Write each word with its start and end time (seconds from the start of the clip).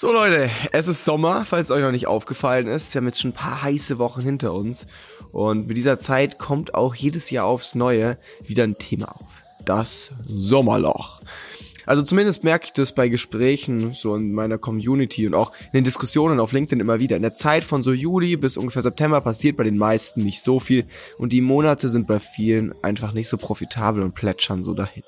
So 0.00 0.14
Leute, 0.14 0.48
es 0.72 0.88
ist 0.88 1.04
Sommer, 1.04 1.44
falls 1.44 1.70
euch 1.70 1.82
noch 1.82 1.90
nicht 1.90 2.06
aufgefallen 2.06 2.66
ist. 2.68 2.94
Wir 2.94 3.00
haben 3.00 3.06
jetzt 3.06 3.20
schon 3.20 3.32
ein 3.32 3.34
paar 3.34 3.60
heiße 3.60 3.98
Wochen 3.98 4.22
hinter 4.22 4.54
uns. 4.54 4.86
Und 5.30 5.66
mit 5.66 5.76
dieser 5.76 5.98
Zeit 5.98 6.38
kommt 6.38 6.72
auch 6.72 6.94
jedes 6.94 7.28
Jahr 7.28 7.44
aufs 7.44 7.74
Neue 7.74 8.16
wieder 8.42 8.64
ein 8.64 8.78
Thema 8.78 9.14
auf. 9.14 9.44
Das 9.66 10.12
Sommerloch. 10.24 11.20
Also 11.84 12.02
zumindest 12.02 12.44
merke 12.44 12.64
ich 12.64 12.72
das 12.72 12.94
bei 12.94 13.10
Gesprächen 13.10 13.92
so 13.92 14.14
in 14.14 14.32
meiner 14.32 14.56
Community 14.56 15.26
und 15.26 15.34
auch 15.34 15.52
in 15.64 15.80
den 15.80 15.84
Diskussionen 15.84 16.40
auf 16.40 16.52
LinkedIn 16.52 16.80
immer 16.80 16.98
wieder. 16.98 17.16
In 17.16 17.22
der 17.22 17.34
Zeit 17.34 17.62
von 17.62 17.82
so 17.82 17.92
Juli 17.92 18.36
bis 18.36 18.56
ungefähr 18.56 18.80
September 18.80 19.20
passiert 19.20 19.58
bei 19.58 19.64
den 19.64 19.76
meisten 19.76 20.24
nicht 20.24 20.42
so 20.42 20.60
viel 20.60 20.86
und 21.18 21.34
die 21.34 21.42
Monate 21.42 21.90
sind 21.90 22.06
bei 22.06 22.20
vielen 22.20 22.74
einfach 22.82 23.12
nicht 23.12 23.28
so 23.28 23.36
profitabel 23.36 24.02
und 24.02 24.14
plätschern 24.14 24.62
so 24.62 24.72
dahin. 24.72 25.02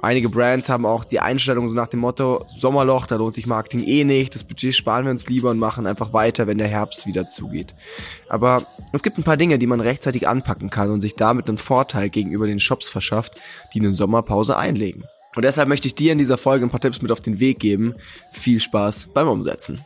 Einige 0.00 0.28
Brands 0.28 0.68
haben 0.68 0.84
auch 0.84 1.04
die 1.04 1.20
Einstellung 1.20 1.68
so 1.68 1.74
nach 1.74 1.88
dem 1.88 2.00
Motto, 2.00 2.44
Sommerloch, 2.58 3.06
da 3.06 3.16
lohnt 3.16 3.34
sich 3.34 3.46
Marketing 3.46 3.84
eh 3.84 4.04
nicht, 4.04 4.34
das 4.34 4.44
Budget 4.44 4.74
sparen 4.74 5.04
wir 5.04 5.10
uns 5.10 5.28
lieber 5.28 5.50
und 5.50 5.58
machen 5.58 5.86
einfach 5.86 6.12
weiter, 6.12 6.46
wenn 6.46 6.58
der 6.58 6.68
Herbst 6.68 7.06
wieder 7.06 7.26
zugeht. 7.26 7.74
Aber 8.28 8.66
es 8.92 9.02
gibt 9.02 9.16
ein 9.16 9.24
paar 9.24 9.38
Dinge, 9.38 9.58
die 9.58 9.66
man 9.66 9.80
rechtzeitig 9.80 10.28
anpacken 10.28 10.68
kann 10.68 10.90
und 10.90 11.00
sich 11.00 11.14
damit 11.14 11.48
einen 11.48 11.58
Vorteil 11.58 12.10
gegenüber 12.10 12.46
den 12.46 12.60
Shops 12.60 12.88
verschafft, 12.88 13.40
die 13.72 13.80
eine 13.80 13.94
Sommerpause 13.94 14.58
einlegen. 14.58 15.04
Und 15.36 15.42
deshalb 15.44 15.68
möchte 15.68 15.88
ich 15.88 15.94
dir 15.94 16.12
in 16.12 16.18
dieser 16.18 16.38
Folge 16.38 16.66
ein 16.66 16.70
paar 16.70 16.80
Tipps 16.80 17.02
mit 17.02 17.10
auf 17.10 17.20
den 17.20 17.40
Weg 17.40 17.58
geben. 17.58 17.94
Viel 18.30 18.60
Spaß 18.60 19.08
beim 19.14 19.28
Umsetzen. 19.28 19.80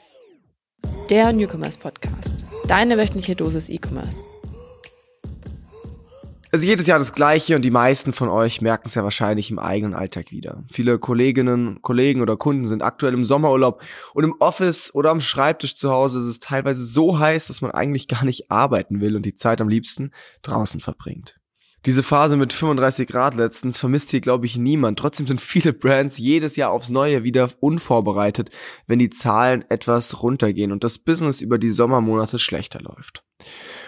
Der 1.11 1.33
Newcomers 1.33 1.77
Podcast. 1.77 2.45
Deine 2.67 2.99
wöchentliche 2.99 3.35
Dosis 3.35 3.69
E-Commerce. 3.69 4.25
Ist 6.51 6.65
jedes 6.65 6.87
Jahr 6.87 6.99
das 6.99 7.13
Gleiche 7.13 7.57
und 7.57 7.63
die 7.63 7.71
meisten 7.71 8.15
von 8.15 8.31
euch 8.31 8.63
merken 8.63 8.85
es 8.87 8.95
ja 8.95 9.05
wahrscheinlich 9.05 9.51
im 9.51 9.59
eigenen 9.59 9.93
Alltag 9.93 10.31
wieder. 10.31 10.65
Viele 10.71 10.99
Kolleginnen, 10.99 11.83
Kollegen 11.83 12.23
oder 12.23 12.39
Kunden 12.39 12.65
sind 12.65 12.83
aktuell 12.83 13.13
im 13.13 13.23
Sommerurlaub 13.23 13.83
und 14.15 14.25
im 14.25 14.35
Office 14.41 14.95
oder 14.95 15.11
am 15.11 15.21
Schreibtisch 15.21 15.75
zu 15.75 15.91
Hause 15.91 16.19
ist 16.19 16.25
es 16.25 16.41
teilweise 16.41 16.87
so 16.87 17.19
heiß, 17.19 17.49
dass 17.49 17.61
man 17.61 17.73
eigentlich 17.73 18.09
gar 18.09 18.25
nicht 18.25 18.51
arbeiten 18.51 19.03
will 19.03 19.15
und 19.15 19.27
die 19.27 19.35
Zeit 19.35 19.61
am 19.61 19.69
liebsten 19.69 20.11
draußen 20.41 20.81
verbringt. 20.81 21.38
Diese 21.87 22.03
Phase 22.03 22.37
mit 22.37 22.53
35 22.53 23.09
Grad 23.09 23.35
letztens 23.35 23.79
vermisst 23.79 24.11
hier, 24.11 24.21
glaube 24.21 24.47
ich, 24.47 24.57
niemand. 24.57 24.99
Trotzdem 24.99 25.27
sind 25.27 25.41
viele 25.41 25.73
Brands 25.73 26.19
jedes 26.19 26.57
Jahr 26.57 26.73
aufs 26.73 26.91
Neue 26.91 27.23
wieder 27.23 27.49
unvorbereitet, 27.61 28.51
wenn 28.87 28.99
die 28.99 29.11
Zahlen 29.11 29.65
etwas 29.69 30.23
runtergehen 30.23 30.73
und 30.73 30.83
das 30.83 30.99
Business 30.99 31.41
über 31.41 31.59
die 31.59 31.71
Sommermonate 31.71 32.39
schlechter 32.39 32.81
läuft. 32.81 33.25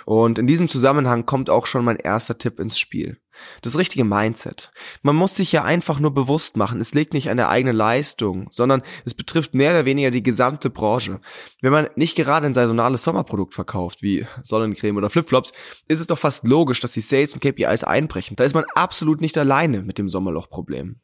Und 0.07 0.39
in 0.39 0.47
diesem 0.47 0.69
Zusammenhang 0.69 1.27
kommt 1.27 1.51
auch 1.51 1.67
schon 1.67 1.85
mein 1.85 1.97
erster 1.97 2.39
Tipp 2.39 2.61
ins 2.61 2.79
Spiel. 2.79 3.19
Das 3.63 3.79
richtige 3.79 4.05
Mindset. 4.05 4.71
Man 5.03 5.17
muss 5.17 5.37
sich 5.37 5.53
ja 5.53 5.65
einfach 5.65 6.01
nur 6.01 6.13
bewusst 6.13 6.57
machen, 6.57 6.81
es 6.81 6.95
liegt 6.95 7.15
nicht 7.15 7.31
an 7.31 7.37
der 7.37 7.49
eigenen 7.49 7.77
Leistung, 7.77 8.49
sondern 8.51 8.83
es 9.05 9.15
betrifft 9.15 9.55
mehr 9.55 9.73
oder 9.73 9.85
weniger 9.85 10.11
die 10.11 10.23
gesamte 10.23 10.71
Branche. 10.71 11.21
Wenn 11.61 11.73
man 11.73 11.89
nicht 11.97 12.17
gerade 12.17 12.47
ein 12.47 12.55
saisonales 12.55 13.03
Sommerprodukt 13.03 13.55
verkauft, 13.55 14.03
wie 14.03 14.27
Sonnencreme 14.43 14.97
oder 14.97 15.11
Flipflops, 15.11 15.53
ist 15.89 16.01
es 16.01 16.07
doch 16.07 16.19
fast 16.19 16.47
logisch, 16.47 16.81
dass 16.81 16.93
die 16.93 17.01
Sales 17.01 17.35
und 17.35 17.41
KPIs 17.41 17.85
einbrechen. 17.85 18.37
Da 18.37 18.45
ist 18.45 18.55
man 18.55 18.65
absolut 18.75 19.21
nicht 19.21 19.37
alleine 19.39 19.83
mit 19.83 19.99
dem 19.99 20.09
Sommerlochproblem. 20.09 20.97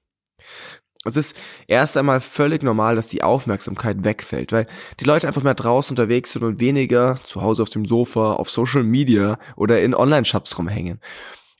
Es 1.06 1.16
ist 1.16 1.36
erst 1.68 1.96
einmal 1.96 2.20
völlig 2.20 2.62
normal, 2.62 2.96
dass 2.96 3.08
die 3.08 3.22
Aufmerksamkeit 3.22 4.02
wegfällt, 4.02 4.50
weil 4.50 4.66
die 4.98 5.04
Leute 5.04 5.28
einfach 5.28 5.42
mehr 5.42 5.54
draußen 5.54 5.92
unterwegs 5.92 6.32
sind 6.32 6.42
und 6.42 6.58
weniger 6.58 7.16
zu 7.22 7.42
Hause 7.42 7.62
auf 7.62 7.70
dem 7.70 7.86
Sofa, 7.86 8.32
auf 8.34 8.50
Social 8.50 8.82
Media 8.82 9.38
oder 9.54 9.80
in 9.80 9.94
Online-Shops 9.94 10.58
rumhängen. 10.58 11.00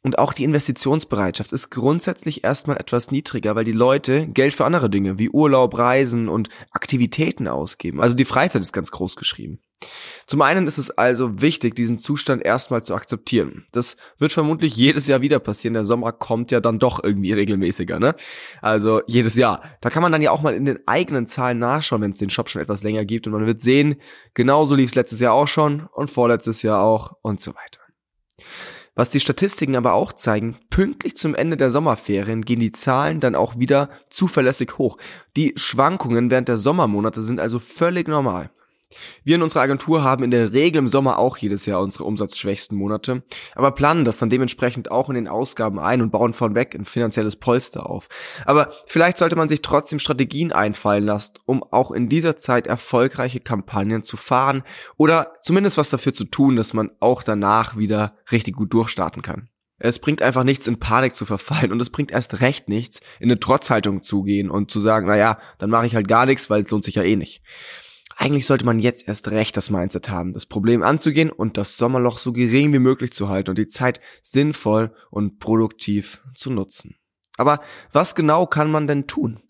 Und 0.06 0.20
auch 0.20 0.32
die 0.32 0.44
Investitionsbereitschaft 0.44 1.52
ist 1.52 1.70
grundsätzlich 1.70 2.44
erstmal 2.44 2.76
etwas 2.76 3.10
niedriger, 3.10 3.56
weil 3.56 3.64
die 3.64 3.72
Leute 3.72 4.28
Geld 4.28 4.54
für 4.54 4.64
andere 4.64 4.88
Dinge 4.88 5.18
wie 5.18 5.30
Urlaub, 5.30 5.76
Reisen 5.76 6.28
und 6.28 6.48
Aktivitäten 6.70 7.48
ausgeben. 7.48 8.00
Also 8.00 8.14
die 8.14 8.24
Freizeit 8.24 8.62
ist 8.62 8.72
ganz 8.72 8.92
groß 8.92 9.16
geschrieben. 9.16 9.58
Zum 10.28 10.42
einen 10.42 10.68
ist 10.68 10.78
es 10.78 10.92
also 10.92 11.42
wichtig, 11.42 11.74
diesen 11.74 11.98
Zustand 11.98 12.44
erstmal 12.44 12.84
zu 12.84 12.94
akzeptieren. 12.94 13.66
Das 13.72 13.96
wird 14.16 14.30
vermutlich 14.30 14.76
jedes 14.76 15.08
Jahr 15.08 15.22
wieder 15.22 15.40
passieren. 15.40 15.74
Der 15.74 15.84
Sommer 15.84 16.12
kommt 16.12 16.52
ja 16.52 16.60
dann 16.60 16.78
doch 16.78 17.02
irgendwie 17.02 17.32
regelmäßiger, 17.32 17.98
ne? 17.98 18.14
Also 18.62 19.02
jedes 19.08 19.34
Jahr. 19.34 19.60
Da 19.80 19.90
kann 19.90 20.04
man 20.04 20.12
dann 20.12 20.22
ja 20.22 20.30
auch 20.30 20.40
mal 20.40 20.54
in 20.54 20.66
den 20.66 20.86
eigenen 20.86 21.26
Zahlen 21.26 21.58
nachschauen, 21.58 22.02
wenn 22.02 22.12
es 22.12 22.18
den 22.18 22.30
Shop 22.30 22.48
schon 22.48 22.62
etwas 22.62 22.84
länger 22.84 23.04
gibt 23.04 23.26
und 23.26 23.32
man 23.32 23.46
wird 23.46 23.60
sehen, 23.60 23.96
genauso 24.34 24.76
lief 24.76 24.90
es 24.90 24.94
letztes 24.94 25.18
Jahr 25.18 25.32
auch 25.32 25.48
schon 25.48 25.88
und 25.92 26.10
vorletztes 26.10 26.62
Jahr 26.62 26.80
auch 26.80 27.16
und 27.22 27.40
so 27.40 27.50
weiter. 27.56 27.80
Was 28.96 29.10
die 29.10 29.20
Statistiken 29.20 29.76
aber 29.76 29.92
auch 29.92 30.14
zeigen, 30.14 30.56
pünktlich 30.70 31.16
zum 31.16 31.34
Ende 31.34 31.58
der 31.58 31.70
Sommerferien 31.70 32.40
gehen 32.42 32.60
die 32.60 32.72
Zahlen 32.72 33.20
dann 33.20 33.34
auch 33.34 33.58
wieder 33.58 33.90
zuverlässig 34.08 34.78
hoch. 34.78 34.96
Die 35.36 35.52
Schwankungen 35.56 36.30
während 36.30 36.48
der 36.48 36.56
Sommermonate 36.56 37.20
sind 37.20 37.38
also 37.38 37.58
völlig 37.58 38.08
normal. 38.08 38.50
Wir 39.24 39.34
in 39.34 39.42
unserer 39.42 39.62
Agentur 39.62 40.04
haben 40.04 40.22
in 40.22 40.30
der 40.30 40.52
Regel 40.52 40.78
im 40.78 40.88
Sommer 40.88 41.18
auch 41.18 41.36
jedes 41.36 41.66
Jahr 41.66 41.80
unsere 41.80 42.04
umsatzschwächsten 42.04 42.78
Monate, 42.78 43.24
aber 43.54 43.72
planen 43.72 44.04
das 44.04 44.18
dann 44.18 44.30
dementsprechend 44.30 44.90
auch 44.90 45.08
in 45.08 45.16
den 45.16 45.28
Ausgaben 45.28 45.80
ein 45.80 46.02
und 46.02 46.12
bauen 46.12 46.32
vornweg 46.32 46.74
ein 46.74 46.84
finanzielles 46.84 47.36
Polster 47.36 47.90
auf. 47.90 48.08
Aber 48.44 48.70
vielleicht 48.86 49.18
sollte 49.18 49.36
man 49.36 49.48
sich 49.48 49.62
trotzdem 49.62 49.98
Strategien 49.98 50.52
einfallen 50.52 51.04
lassen, 51.04 51.34
um 51.46 51.64
auch 51.64 51.90
in 51.90 52.08
dieser 52.08 52.36
Zeit 52.36 52.66
erfolgreiche 52.66 53.40
Kampagnen 53.40 54.02
zu 54.02 54.16
fahren 54.16 54.62
oder 54.96 55.32
zumindest 55.42 55.78
was 55.78 55.90
dafür 55.90 56.12
zu 56.12 56.24
tun, 56.24 56.56
dass 56.56 56.72
man 56.72 56.90
auch 57.00 57.22
danach 57.22 57.76
wieder 57.76 58.16
richtig 58.30 58.54
gut 58.54 58.72
durchstarten 58.72 59.22
kann. 59.22 59.48
Es 59.78 59.98
bringt 59.98 60.22
einfach 60.22 60.44
nichts, 60.44 60.66
in 60.66 60.78
Panik 60.78 61.14
zu 61.14 61.26
verfallen 61.26 61.70
und 61.70 61.82
es 61.82 61.90
bringt 61.90 62.10
erst 62.10 62.40
recht 62.40 62.68
nichts, 62.68 63.00
in 63.20 63.30
eine 63.30 63.40
Trotzhaltung 63.40 64.02
zu 64.02 64.22
gehen 64.22 64.48
und 64.48 64.70
zu 64.70 64.80
sagen, 64.80 65.06
naja, 65.06 65.38
dann 65.58 65.70
mache 65.70 65.86
ich 65.86 65.94
halt 65.94 66.08
gar 66.08 66.24
nichts, 66.24 66.48
weil 66.48 66.62
es 66.62 66.70
lohnt 66.70 66.84
sich 66.84 66.94
ja 66.94 67.02
eh 67.02 67.16
nicht. 67.16 67.42
Eigentlich 68.18 68.46
sollte 68.46 68.64
man 68.64 68.78
jetzt 68.78 69.06
erst 69.06 69.28
recht 69.30 69.56
das 69.56 69.68
Mindset 69.68 70.08
haben, 70.08 70.32
das 70.32 70.46
Problem 70.46 70.82
anzugehen 70.82 71.30
und 71.30 71.58
das 71.58 71.76
Sommerloch 71.76 72.18
so 72.18 72.32
gering 72.32 72.72
wie 72.72 72.78
möglich 72.78 73.12
zu 73.12 73.28
halten 73.28 73.50
und 73.50 73.58
die 73.58 73.66
Zeit 73.66 74.00
sinnvoll 74.22 74.94
und 75.10 75.38
produktiv 75.38 76.22
zu 76.34 76.50
nutzen. 76.50 76.96
Aber 77.36 77.60
was 77.92 78.14
genau 78.14 78.46
kann 78.46 78.70
man 78.70 78.86
denn 78.86 79.06
tun? 79.06 79.40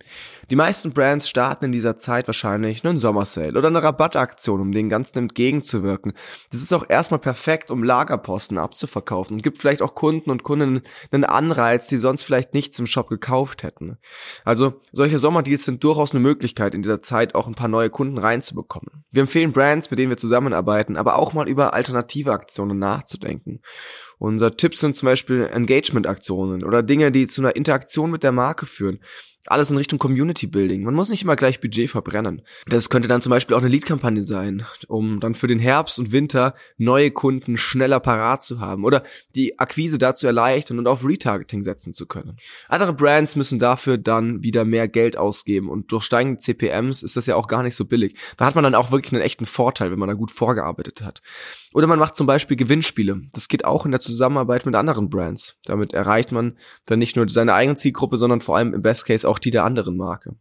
Die 0.50 0.56
meisten 0.56 0.92
Brands 0.92 1.28
starten 1.28 1.64
in 1.64 1.72
dieser 1.72 1.96
Zeit 1.96 2.28
wahrscheinlich 2.28 2.84
einen 2.84 3.00
Sommersale 3.00 3.58
oder 3.58 3.66
eine 3.66 3.82
Rabattaktion, 3.82 4.60
um 4.60 4.70
den 4.70 4.88
Ganzen 4.88 5.18
entgegenzuwirken. 5.18 6.12
Das 6.52 6.62
ist 6.62 6.72
auch 6.72 6.84
erstmal 6.88 7.18
perfekt, 7.18 7.72
um 7.72 7.82
Lagerposten 7.82 8.56
abzuverkaufen 8.56 9.34
und 9.34 9.42
gibt 9.42 9.58
vielleicht 9.58 9.82
auch 9.82 9.96
Kunden 9.96 10.30
und 10.30 10.44
Kunden 10.44 10.82
einen 11.10 11.24
Anreiz, 11.24 11.88
die 11.88 11.96
sonst 11.96 12.22
vielleicht 12.22 12.54
nichts 12.54 12.78
im 12.78 12.86
Shop 12.86 13.08
gekauft 13.08 13.64
hätten. 13.64 13.98
Also 14.44 14.80
solche 14.92 15.18
Sommerdeals 15.18 15.64
sind 15.64 15.82
durchaus 15.82 16.12
eine 16.12 16.20
Möglichkeit, 16.20 16.74
in 16.74 16.82
dieser 16.82 17.02
Zeit 17.02 17.34
auch 17.34 17.48
ein 17.48 17.56
paar 17.56 17.68
neue 17.68 17.90
Kunden 17.90 18.18
reinzubekommen. 18.18 19.04
Wir 19.10 19.22
empfehlen 19.22 19.52
Brands, 19.52 19.90
mit 19.90 19.98
denen 19.98 20.10
wir 20.10 20.16
zusammenarbeiten, 20.16 20.96
aber 20.96 21.18
auch 21.18 21.32
mal 21.32 21.48
über 21.48 21.74
alternative 21.74 22.32
Aktionen 22.32 22.78
nachzudenken. 22.78 23.62
Unser 24.18 24.56
Tipp 24.56 24.74
sind 24.74 24.96
zum 24.96 25.06
Beispiel 25.06 25.48
Engagement-Aktionen 25.52 26.64
oder 26.64 26.82
Dinge, 26.82 27.12
die 27.12 27.26
zu 27.26 27.42
einer 27.42 27.54
Interaktion 27.54 28.10
mit 28.10 28.22
der 28.22 28.32
Marke 28.32 28.66
führen 28.66 29.00
alles 29.48 29.70
in 29.70 29.76
Richtung 29.76 29.98
Community 29.98 30.46
Building. 30.46 30.84
Man 30.84 30.94
muss 30.94 31.10
nicht 31.10 31.22
immer 31.22 31.36
gleich 31.36 31.60
Budget 31.60 31.90
verbrennen. 31.90 32.42
Das 32.66 32.90
könnte 32.90 33.08
dann 33.08 33.20
zum 33.20 33.30
Beispiel 33.30 33.54
auch 33.54 33.60
eine 33.60 33.68
Lead-Kampagne 33.68 34.22
sein, 34.22 34.64
um 34.88 35.20
dann 35.20 35.34
für 35.34 35.46
den 35.46 35.58
Herbst 35.58 35.98
und 35.98 36.12
Winter 36.12 36.54
neue 36.78 37.10
Kunden 37.10 37.56
schneller 37.56 38.00
parat 38.00 38.42
zu 38.42 38.60
haben 38.60 38.84
oder 38.84 39.02
die 39.34 39.58
Akquise 39.58 39.98
dazu 39.98 40.26
erleichtern 40.26 40.78
und 40.78 40.86
auf 40.86 41.04
Retargeting 41.04 41.62
setzen 41.62 41.92
zu 41.92 42.06
können. 42.06 42.36
Andere 42.68 42.92
Brands 42.92 43.36
müssen 43.36 43.58
dafür 43.58 43.98
dann 43.98 44.42
wieder 44.42 44.64
mehr 44.64 44.88
Geld 44.88 45.16
ausgeben 45.16 45.68
und 45.68 45.92
durch 45.92 46.04
steigende 46.04 46.38
CPMs 46.38 47.02
ist 47.02 47.16
das 47.16 47.26
ja 47.26 47.36
auch 47.36 47.48
gar 47.48 47.62
nicht 47.62 47.74
so 47.74 47.84
billig. 47.84 48.16
Da 48.36 48.46
hat 48.46 48.54
man 48.54 48.64
dann 48.64 48.74
auch 48.74 48.90
wirklich 48.90 49.12
einen 49.12 49.22
echten 49.22 49.46
Vorteil, 49.46 49.90
wenn 49.90 49.98
man 49.98 50.08
da 50.08 50.14
gut 50.14 50.30
vorgearbeitet 50.30 51.02
hat. 51.02 51.22
Oder 51.72 51.86
man 51.86 51.98
macht 51.98 52.16
zum 52.16 52.26
Beispiel 52.26 52.56
Gewinnspiele. 52.56 53.20
Das 53.32 53.48
geht 53.48 53.64
auch 53.64 53.84
in 53.84 53.90
der 53.90 54.00
Zusammenarbeit 54.00 54.64
mit 54.64 54.74
anderen 54.74 55.10
Brands. 55.10 55.56
Damit 55.66 55.92
erreicht 55.92 56.32
man 56.32 56.56
dann 56.86 56.98
nicht 56.98 57.16
nur 57.16 57.28
seine 57.28 57.52
eigene 57.52 57.76
Zielgruppe, 57.76 58.16
sondern 58.16 58.40
vor 58.40 58.56
allem 58.56 58.72
im 58.72 58.82
Best 58.82 59.06
Case 59.06 59.28
auch 59.28 59.35
die 59.38 59.50
der 59.50 59.64
anderen 59.64 59.96
Marke. 59.96 60.36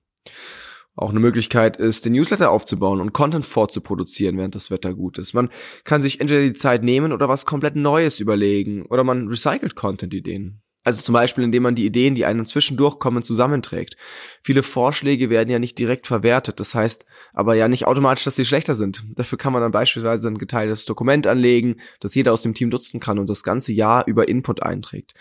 Auch 0.95 1.09
eine 1.09 1.19
Möglichkeit 1.19 1.75
ist, 1.75 2.05
den 2.05 2.13
Newsletter 2.13 2.51
aufzubauen 2.51 3.01
und 3.01 3.11
Content 3.11 3.45
vorzuproduzieren, 3.45 4.37
während 4.37 4.55
das 4.55 4.71
Wetter 4.71 4.93
gut 4.93 5.17
ist. 5.17 5.33
Man 5.33 5.49
kann 5.83 6.01
sich 6.01 6.21
entweder 6.21 6.41
die 6.41 6.53
Zeit 6.53 6.83
nehmen 6.83 7.11
oder 7.11 7.27
was 7.27 7.45
komplett 7.45 7.75
Neues 7.75 8.21
überlegen 8.21 8.85
oder 8.85 9.03
man 9.03 9.27
recycelt 9.27 9.75
Content-Ideen. 9.75 10.61
Also 10.85 11.01
zum 11.01 11.13
Beispiel, 11.13 11.43
indem 11.43 11.63
man 11.63 11.73
die 11.73 11.85
Ideen, 11.85 12.13
die 12.13 12.25
einem 12.25 12.45
zwischendurch 12.45 12.99
kommen, 12.99 13.23
zusammenträgt. 13.23 13.97
Viele 14.43 14.61
Vorschläge 14.61 15.31
werden 15.31 15.49
ja 15.49 15.57
nicht 15.57 15.79
direkt 15.79 16.05
verwertet. 16.05 16.59
Das 16.59 16.75
heißt 16.75 17.05
aber 17.33 17.55
ja 17.55 17.67
nicht 17.67 17.87
automatisch, 17.87 18.23
dass 18.23 18.35
sie 18.35 18.45
schlechter 18.45 18.75
sind. 18.75 19.03
Dafür 19.15 19.39
kann 19.39 19.51
man 19.51 19.63
dann 19.63 19.71
beispielsweise 19.71 20.27
ein 20.27 20.37
geteiltes 20.37 20.85
Dokument 20.85 21.25
anlegen, 21.25 21.77
das 21.99 22.13
jeder 22.13 22.33
aus 22.33 22.43
dem 22.43 22.53
Team 22.53 22.69
nutzen 22.69 22.99
kann 22.99 23.17
und 23.17 23.27
das 23.29 23.41
ganze 23.41 23.73
Jahr 23.73 24.05
über 24.05 24.29
Input 24.29 24.61
einträgt. 24.61 25.15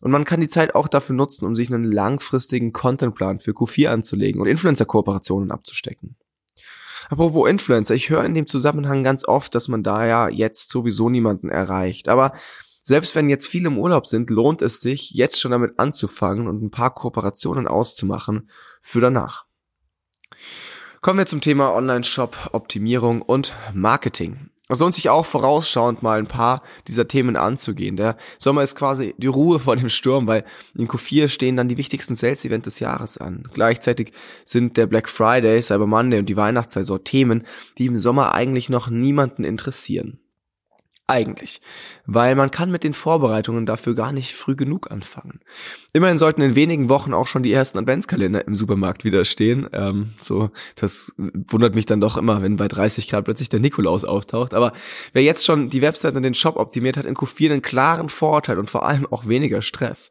Und 0.00 0.10
man 0.10 0.24
kann 0.24 0.40
die 0.40 0.48
Zeit 0.48 0.74
auch 0.74 0.88
dafür 0.88 1.16
nutzen, 1.16 1.44
um 1.44 1.56
sich 1.56 1.72
einen 1.72 1.90
langfristigen 1.90 2.72
Contentplan 2.72 3.40
für 3.40 3.50
Q4 3.50 3.88
anzulegen 3.88 4.40
und 4.40 4.46
Influencer-Kooperationen 4.46 5.50
abzustecken. 5.50 6.16
Apropos 7.10 7.48
Influencer, 7.48 7.94
ich 7.94 8.10
höre 8.10 8.24
in 8.24 8.34
dem 8.34 8.46
Zusammenhang 8.46 9.02
ganz 9.02 9.26
oft, 9.26 9.54
dass 9.54 9.68
man 9.68 9.82
da 9.82 10.06
ja 10.06 10.28
jetzt 10.28 10.70
sowieso 10.70 11.08
niemanden 11.08 11.48
erreicht. 11.48 12.08
Aber 12.08 12.32
selbst 12.82 13.14
wenn 13.14 13.30
jetzt 13.30 13.48
viele 13.48 13.68
im 13.68 13.78
Urlaub 13.78 14.06
sind, 14.06 14.30
lohnt 14.30 14.62
es 14.62 14.80
sich, 14.80 15.10
jetzt 15.10 15.40
schon 15.40 15.50
damit 15.50 15.78
anzufangen 15.78 16.48
und 16.48 16.62
ein 16.62 16.70
paar 16.70 16.94
Kooperationen 16.94 17.66
auszumachen 17.66 18.50
für 18.82 19.00
danach. 19.00 19.46
Kommen 21.00 21.18
wir 21.18 21.26
zum 21.26 21.40
Thema 21.40 21.74
Online-Shop, 21.74 22.50
Optimierung 22.52 23.22
und 23.22 23.54
Marketing. 23.72 24.50
Es 24.70 24.80
lohnt 24.80 24.94
sich 24.94 25.08
auch 25.08 25.24
vorausschauend 25.24 26.02
mal 26.02 26.18
ein 26.18 26.26
paar 26.26 26.62
dieser 26.86 27.08
Themen 27.08 27.36
anzugehen. 27.36 27.96
Der 27.96 28.18
Sommer 28.38 28.62
ist 28.62 28.76
quasi 28.76 29.14
die 29.16 29.26
Ruhe 29.26 29.58
vor 29.58 29.76
dem 29.76 29.88
Sturm, 29.88 30.26
weil 30.26 30.44
in 30.76 30.88
Q4 30.88 31.28
stehen 31.28 31.56
dann 31.56 31.68
die 31.68 31.78
wichtigsten 31.78 32.16
Sales-Events 32.16 32.64
des 32.64 32.80
Jahres 32.80 33.16
an. 33.16 33.44
Gleichzeitig 33.54 34.12
sind 34.44 34.76
der 34.76 34.86
Black 34.86 35.08
Friday, 35.08 35.62
Cyber 35.62 35.86
Monday 35.86 36.18
und 36.18 36.28
die 36.28 36.36
Weihnachtssaison 36.36 37.02
Themen, 37.02 37.44
die 37.78 37.86
im 37.86 37.96
Sommer 37.96 38.34
eigentlich 38.34 38.68
noch 38.68 38.90
niemanden 38.90 39.44
interessieren. 39.44 40.18
Eigentlich. 41.10 41.62
Weil 42.04 42.34
man 42.34 42.50
kann 42.50 42.70
mit 42.70 42.84
den 42.84 42.92
Vorbereitungen 42.92 43.64
dafür 43.64 43.94
gar 43.94 44.12
nicht 44.12 44.34
früh 44.34 44.54
genug 44.54 44.90
anfangen. 44.90 45.40
Immerhin 45.94 46.18
sollten 46.18 46.42
in 46.42 46.54
wenigen 46.54 46.90
Wochen 46.90 47.14
auch 47.14 47.26
schon 47.26 47.42
die 47.42 47.52
ersten 47.52 47.78
Adventskalender 47.78 48.46
im 48.46 48.54
Supermarkt 48.54 49.04
wieder 49.04 49.24
stehen. 49.24 49.66
Ähm, 49.72 50.10
so, 50.20 50.50
das 50.76 51.14
wundert 51.16 51.74
mich 51.74 51.86
dann 51.86 52.02
doch 52.02 52.18
immer, 52.18 52.42
wenn 52.42 52.56
bei 52.56 52.68
30 52.68 53.08
Grad 53.08 53.24
plötzlich 53.24 53.48
der 53.48 53.60
Nikolaus 53.60 54.04
auftaucht. 54.04 54.52
Aber 54.52 54.74
wer 55.14 55.22
jetzt 55.22 55.46
schon 55.46 55.70
die 55.70 55.80
Website 55.80 56.14
und 56.14 56.24
den 56.24 56.34
Shop 56.34 56.56
optimiert, 56.56 56.98
hat 56.98 57.06
in 57.06 57.16
Q4 57.16 57.52
einen 57.52 57.62
klaren 57.62 58.10
Vorteil 58.10 58.58
und 58.58 58.68
vor 58.68 58.84
allem 58.84 59.06
auch 59.10 59.26
weniger 59.26 59.62
Stress. 59.62 60.10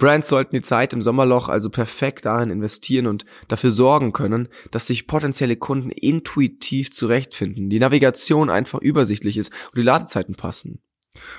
Brands 0.00 0.28
sollten 0.28 0.56
die 0.56 0.62
Zeit 0.62 0.92
im 0.92 1.02
Sommerloch 1.02 1.48
also 1.48 1.70
perfekt 1.70 2.26
darin 2.26 2.50
investieren 2.50 3.06
und 3.06 3.24
dafür 3.46 3.70
sorgen 3.70 4.12
können, 4.12 4.48
dass 4.72 4.88
sich 4.88 5.06
potenzielle 5.06 5.56
Kunden 5.56 5.90
intuitiv 5.90 6.90
zurechtfinden, 6.90 7.70
die 7.70 7.78
Navigation 7.78 8.50
einfach 8.50 8.80
übersichtlich 8.80 9.36
ist 9.36 9.52
und 9.66 9.78
die 9.78 9.82
Ladezeiten 9.82 10.34
passen. 10.34 10.80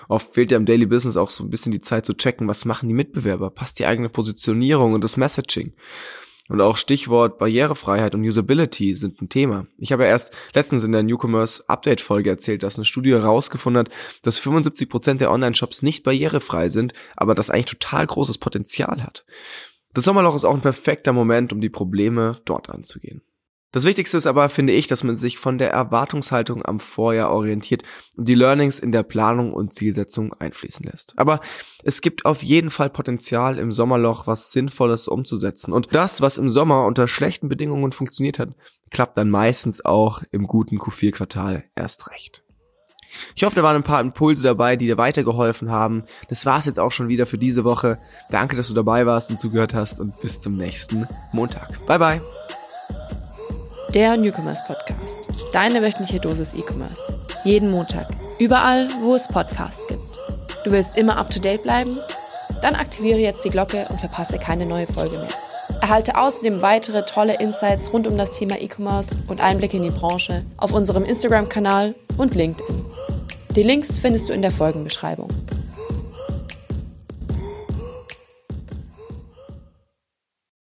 Oft 0.07 0.33
fehlt 0.33 0.51
ja 0.51 0.57
im 0.57 0.65
Daily 0.65 0.85
Business 0.85 1.17
auch 1.17 1.31
so 1.31 1.43
ein 1.43 1.49
bisschen 1.49 1.71
die 1.71 1.81
Zeit 1.81 2.05
zu 2.05 2.13
checken, 2.13 2.47
was 2.47 2.65
machen 2.65 2.87
die 2.87 2.95
Mitbewerber, 2.95 3.49
passt 3.49 3.79
die 3.79 3.85
eigene 3.85 4.09
Positionierung 4.09 4.93
und 4.93 5.03
das 5.03 5.17
Messaging. 5.17 5.73
Und 6.51 6.59
auch 6.59 6.75
Stichwort 6.75 7.37
Barrierefreiheit 7.37 8.13
und 8.13 8.25
Usability 8.25 8.93
sind 8.93 9.21
ein 9.21 9.29
Thema. 9.29 9.67
Ich 9.77 9.93
habe 9.93 10.03
ja 10.03 10.09
erst 10.09 10.35
letztens 10.53 10.83
in 10.83 10.91
der 10.91 11.01
Newcomers 11.01 11.69
Update 11.69 12.01
Folge 12.01 12.29
erzählt, 12.29 12.61
dass 12.63 12.75
eine 12.75 12.83
Studie 12.83 13.11
herausgefunden 13.11 13.85
hat, 13.85 13.93
dass 14.23 14.39
75 14.39 14.89
Prozent 14.89 15.21
der 15.21 15.31
Online-Shops 15.31 15.81
nicht 15.81 16.03
barrierefrei 16.03 16.67
sind, 16.67 16.91
aber 17.15 17.35
das 17.35 17.49
eigentlich 17.49 17.67
total 17.67 18.05
großes 18.05 18.37
Potenzial 18.37 19.01
hat. 19.01 19.23
Das 19.93 20.03
Sommerloch 20.03 20.35
ist 20.35 20.43
auch 20.43 20.53
ein 20.53 20.59
perfekter 20.59 21.13
Moment, 21.13 21.53
um 21.53 21.61
die 21.61 21.69
Probleme 21.69 22.41
dort 22.43 22.69
anzugehen. 22.69 23.21
Das 23.71 23.85
Wichtigste 23.85 24.17
ist 24.17 24.25
aber, 24.25 24.49
finde 24.49 24.73
ich, 24.73 24.87
dass 24.87 25.03
man 25.03 25.15
sich 25.15 25.37
von 25.37 25.57
der 25.57 25.71
Erwartungshaltung 25.71 26.65
am 26.65 26.79
Vorjahr 26.79 27.31
orientiert 27.31 27.83
und 28.17 28.27
die 28.27 28.35
Learnings 28.35 28.79
in 28.79 28.91
der 28.91 29.03
Planung 29.03 29.53
und 29.53 29.73
Zielsetzung 29.73 30.33
einfließen 30.33 30.85
lässt. 30.85 31.13
Aber 31.17 31.39
es 31.83 32.01
gibt 32.01 32.25
auf 32.25 32.43
jeden 32.43 32.69
Fall 32.69 32.89
Potenzial 32.89 33.57
im 33.57 33.71
Sommerloch, 33.71 34.27
was 34.27 34.51
Sinnvolles 34.51 35.07
umzusetzen. 35.07 35.71
Und 35.71 35.95
das, 35.95 36.21
was 36.21 36.37
im 36.37 36.49
Sommer 36.49 36.85
unter 36.85 37.07
schlechten 37.07 37.47
Bedingungen 37.47 37.93
funktioniert 37.93 38.39
hat, 38.39 38.49
klappt 38.89 39.17
dann 39.17 39.29
meistens 39.29 39.83
auch 39.85 40.21
im 40.31 40.47
guten 40.47 40.77
Q4-Quartal 40.77 41.63
erst 41.75 42.11
recht. 42.11 42.43
Ich 43.35 43.43
hoffe, 43.43 43.55
da 43.55 43.63
waren 43.63 43.75
ein 43.75 43.83
paar 43.83 44.01
Impulse 44.01 44.43
dabei, 44.43 44.75
die 44.75 44.85
dir 44.85 44.97
weitergeholfen 44.97 45.69
haben. 45.69 46.03
Das 46.29 46.45
war's 46.45 46.65
jetzt 46.65 46.79
auch 46.79 46.91
schon 46.91 47.09
wieder 47.09 47.25
für 47.25 47.37
diese 47.37 47.63
Woche. 47.63 47.99
Danke, 48.29 48.55
dass 48.55 48.69
du 48.69 48.73
dabei 48.73 49.05
warst 49.05 49.29
und 49.31 49.39
zugehört 49.39 49.73
hast 49.73 49.99
und 49.99 50.19
bis 50.21 50.39
zum 50.39 50.55
nächsten 50.55 51.07
Montag. 51.33 51.85
Bye 51.85 51.99
bye 51.99 52.21
der 53.93 54.15
Newcomers 54.15 54.63
Podcast. 54.65 55.19
Deine 55.51 55.81
wöchentliche 55.81 56.21
Dosis 56.21 56.53
E-Commerce. 56.53 57.13
Jeden 57.43 57.69
Montag. 57.69 58.07
Überall, 58.39 58.87
wo 59.01 59.15
es 59.15 59.27
Podcasts 59.27 59.85
gibt. 59.87 60.01
Du 60.63 60.71
willst 60.71 60.95
immer 60.97 61.17
up 61.17 61.29
to 61.29 61.41
date 61.41 61.63
bleiben? 61.63 61.97
Dann 62.61 62.75
aktiviere 62.75 63.19
jetzt 63.19 63.43
die 63.43 63.49
Glocke 63.49 63.87
und 63.89 63.99
verpasse 63.99 64.37
keine 64.37 64.65
neue 64.65 64.87
Folge 64.87 65.17
mehr. 65.17 65.27
Erhalte 65.81 66.17
außerdem 66.17 66.61
weitere 66.61 67.03
tolle 67.05 67.39
Insights 67.41 67.91
rund 67.91 68.07
um 68.07 68.17
das 68.17 68.33
Thema 68.37 68.61
E-Commerce 68.61 69.17
und 69.27 69.41
Einblicke 69.41 69.77
in 69.77 69.83
die 69.83 69.89
Branche 69.89 70.45
auf 70.57 70.71
unserem 70.71 71.03
Instagram-Kanal 71.03 71.93
und 72.17 72.33
LinkedIn. 72.33 72.85
Die 73.55 73.63
Links 73.63 73.97
findest 73.97 74.29
du 74.29 74.33
in 74.33 74.41
der 74.41 74.51
Folgenbeschreibung. 74.51 75.29